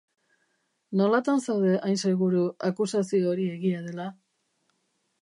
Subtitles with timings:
[1.01, 4.11] Nolatan zaude hain seguru akusazio hori egia dela?